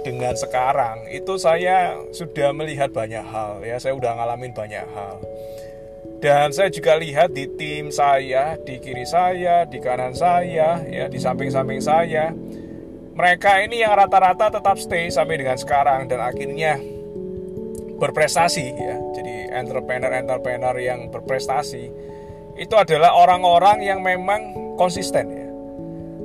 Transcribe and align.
dengan 0.00 0.34
sekarang 0.34 1.08
itu 1.10 1.38
saya 1.38 1.96
sudah 2.10 2.50
melihat 2.56 2.90
banyak 2.90 3.22
hal 3.22 3.62
ya. 3.62 3.76
Saya 3.78 3.96
udah 3.96 4.16
ngalamin 4.18 4.52
banyak 4.52 4.86
hal. 4.92 5.16
Dan 6.22 6.54
saya 6.54 6.70
juga 6.70 6.94
lihat 6.98 7.34
di 7.34 7.50
tim 7.58 7.90
saya 7.90 8.54
di 8.62 8.78
kiri 8.78 9.02
saya 9.02 9.66
di 9.66 9.82
kanan 9.82 10.14
saya 10.14 10.78
ya 10.86 11.10
di 11.10 11.18
samping-samping 11.18 11.82
saya 11.82 12.30
mereka 13.12 13.58
ini 13.58 13.82
yang 13.82 13.98
rata-rata 13.98 14.54
tetap 14.54 14.78
stay 14.78 15.10
sampai 15.10 15.42
dengan 15.42 15.58
sekarang 15.58 16.06
dan 16.06 16.22
akhirnya 16.22 16.78
berprestasi 17.98 18.66
ya. 18.78 18.96
Jadi 19.18 19.34
entrepreneur-entrepreneur 19.50 20.76
yang 20.78 21.10
berprestasi 21.10 21.84
itu 22.54 22.74
adalah 22.78 23.18
orang-orang 23.18 23.82
yang 23.82 23.98
memang 23.98 24.54
konsisten 24.78 25.26
ya 25.26 25.41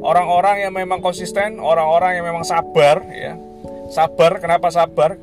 orang-orang 0.02 0.68
yang 0.68 0.74
memang 0.74 1.00
konsisten, 1.02 1.62
orang-orang 1.62 2.20
yang 2.20 2.26
memang 2.26 2.46
sabar 2.46 3.02
ya. 3.12 3.38
Sabar, 3.88 4.44
kenapa 4.44 4.68
sabar? 4.68 5.16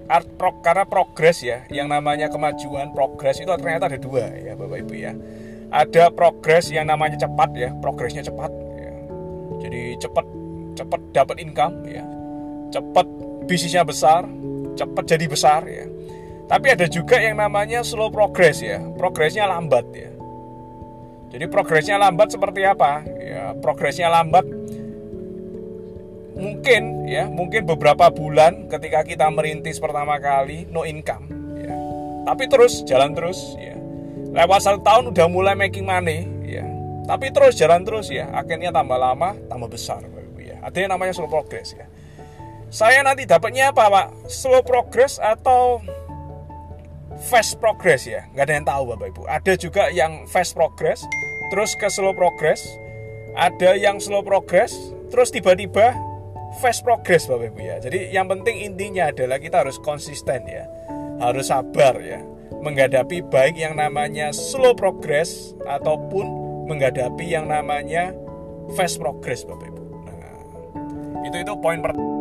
Karena 0.65 0.89
progres 0.89 1.45
ya, 1.45 1.69
yang 1.69 1.85
namanya 1.85 2.33
kemajuan, 2.33 2.97
progres 2.97 3.37
itu 3.37 3.53
ternyata 3.61 3.93
ada 3.93 4.01
dua 4.01 4.25
ya 4.41 4.57
Bapak 4.57 4.89
Ibu 4.89 4.95
ya. 4.97 5.13
Ada 5.69 6.09
progres 6.09 6.73
yang 6.73 6.89
namanya 6.89 7.21
cepat 7.21 7.53
ya, 7.53 7.77
progresnya 7.85 8.25
cepat 8.25 8.49
ya. 8.81 8.93
Jadi 9.69 10.01
cepat 10.01 10.27
cepat 10.81 11.01
dapat 11.13 11.37
income 11.45 11.77
ya. 11.85 12.05
Cepat 12.73 13.05
bisnisnya 13.45 13.85
besar, 13.85 14.25
cepat 14.81 15.05
jadi 15.13 15.29
besar 15.29 15.69
ya. 15.69 15.85
Tapi 16.49 16.73
ada 16.73 16.89
juga 16.89 17.21
yang 17.21 17.37
namanya 17.37 17.85
slow 17.85 18.09
progress 18.09 18.65
ya, 18.65 18.81
progresnya 18.97 19.45
lambat 19.45 19.85
ya. 19.93 20.09
Jadi 21.37 21.45
progresnya 21.53 21.99
lambat 21.99 22.33
seperti 22.33 22.63
apa? 22.63 23.03
Ya, 23.19 23.53
progresnya 23.59 24.07
lambat 24.07 24.47
mungkin 26.35 27.07
ya 27.07 27.31
mungkin 27.31 27.63
beberapa 27.65 28.11
bulan 28.11 28.67
ketika 28.67 29.07
kita 29.07 29.31
merintis 29.31 29.79
pertama 29.79 30.19
kali 30.19 30.67
no 30.69 30.83
income 30.83 31.31
ya. 31.59 31.75
Tapi 32.27 32.45
terus 32.51 32.83
jalan 32.85 33.15
terus 33.15 33.55
ya. 33.57 33.79
Lewat 34.35 34.67
satu 34.67 34.83
tahun 34.83 35.15
udah 35.15 35.27
mulai 35.31 35.55
making 35.55 35.87
money 35.87 36.27
ya. 36.43 36.67
Tapi 37.07 37.31
terus 37.31 37.55
jalan 37.55 37.87
terus 37.87 38.11
ya. 38.11 38.27
Akhirnya 38.35 38.75
tambah 38.75 38.99
lama 38.99 39.39
tambah 39.47 39.71
besar 39.71 40.03
ya. 40.43 40.59
Artinya 40.61 40.99
namanya 40.99 41.15
slow 41.15 41.31
progress 41.31 41.73
ya. 41.79 41.87
Saya 42.75 43.07
nanti 43.07 43.23
dapatnya 43.23 43.71
apa 43.71 43.87
pak? 43.87 44.07
Slow 44.27 44.67
progress 44.67 45.23
atau 45.23 45.79
fast 47.31 47.63
progress 47.63 48.03
ya? 48.11 48.27
Nggak 48.35 48.45
ada 48.51 48.55
yang 48.59 48.67
tahu 48.67 48.83
bapak 48.91 49.07
ibu. 49.15 49.23
Ada 49.31 49.53
juga 49.55 49.83
yang 49.95 50.27
fast 50.27 50.59
progress 50.59 51.07
terus 51.55 51.79
ke 51.79 51.87
slow 51.87 52.11
progress. 52.19 52.67
Ada 53.39 53.79
yang 53.79 54.03
slow 54.03 54.27
progress 54.27 54.75
terus 55.15 55.31
tiba-tiba 55.31 55.95
fast 56.61 56.87
progress 56.87 57.27
Bapak 57.27 57.55
Ibu 57.55 57.61
ya. 57.61 57.77
Jadi 57.83 58.15
yang 58.15 58.27
penting 58.31 58.63
intinya 58.63 59.11
adalah 59.11 59.39
kita 59.43 59.67
harus 59.67 59.81
konsisten 59.83 60.47
ya. 60.47 60.65
Harus 61.19 61.51
sabar 61.51 61.99
ya. 61.99 62.23
Menghadapi 62.65 63.27
baik 63.29 63.61
yang 63.61 63.77
namanya 63.77 64.33
slow 64.33 64.73
progress 64.73 65.53
ataupun 65.69 66.25
menghadapi 66.71 67.29
yang 67.29 67.51
namanya 67.51 68.15
fast 68.79 68.97
progress 69.03 69.45
Bapak 69.45 69.69
Ibu. 69.69 69.83
Nah, 70.09 70.37
itu 71.29 71.37
itu 71.45 71.53
poin 71.61 71.83
pertama. 71.85 72.14